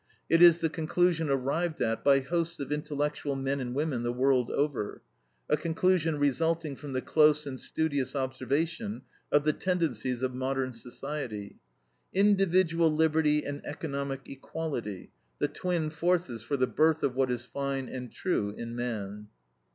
It 0.31 0.41
is 0.41 0.57
the 0.57 0.67
conclusion 0.69 1.29
arrived 1.29 1.79
at 1.79 2.03
by 2.03 2.21
hosts 2.21 2.59
of 2.59 2.71
intellectual 2.71 3.35
men 3.35 3.59
and 3.59 3.75
women 3.75 4.01
the 4.01 4.11
world 4.11 4.49
over; 4.49 5.03
a 5.47 5.55
conclusion 5.55 6.17
resulting 6.17 6.75
from 6.75 6.93
the 6.93 7.03
close 7.03 7.45
and 7.45 7.59
studious 7.59 8.15
observation 8.15 9.03
of 9.31 9.43
the 9.43 9.53
tendencies 9.53 10.23
of 10.23 10.33
modern 10.33 10.73
society: 10.73 11.57
individual 12.13 12.91
liberty 12.91 13.45
and 13.45 13.63
economic 13.63 14.21
equality, 14.27 15.11
the 15.37 15.47
twin 15.47 15.91
forces 15.91 16.41
for 16.41 16.57
the 16.57 16.65
birth 16.65 17.03
of 17.03 17.13
what 17.13 17.29
is 17.29 17.45
fine 17.45 17.87
and 17.87 18.11
true 18.11 18.49
in 18.49 18.75
man. 18.75 19.27